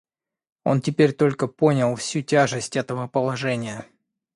[0.63, 3.85] Он теперь только понял всю тяжесть этого положения.